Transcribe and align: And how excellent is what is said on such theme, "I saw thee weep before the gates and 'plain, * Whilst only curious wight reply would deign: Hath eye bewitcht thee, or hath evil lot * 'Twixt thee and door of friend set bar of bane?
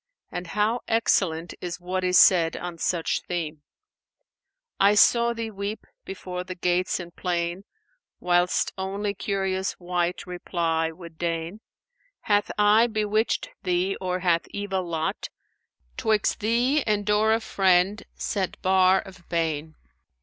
And 0.31 0.47
how 0.47 0.79
excellent 0.87 1.53
is 1.61 1.79
what 1.79 2.03
is 2.03 2.17
said 2.17 2.57
on 2.57 2.79
such 2.79 3.21
theme, 3.21 3.61
"I 4.79 4.95
saw 4.95 5.31
thee 5.31 5.51
weep 5.51 5.85
before 6.05 6.43
the 6.43 6.55
gates 6.55 6.99
and 6.99 7.15
'plain, 7.15 7.65
* 7.91 8.19
Whilst 8.19 8.73
only 8.79 9.13
curious 9.13 9.79
wight 9.79 10.25
reply 10.25 10.89
would 10.89 11.19
deign: 11.19 11.59
Hath 12.21 12.49
eye 12.57 12.87
bewitcht 12.87 13.49
thee, 13.61 13.95
or 14.01 14.21
hath 14.21 14.47
evil 14.49 14.85
lot 14.89 15.29
* 15.63 15.97
'Twixt 15.97 16.39
thee 16.39 16.81
and 16.87 17.05
door 17.05 17.31
of 17.31 17.43
friend 17.43 18.01
set 18.15 18.59
bar 18.63 19.01
of 19.01 19.29
bane? 19.29 19.75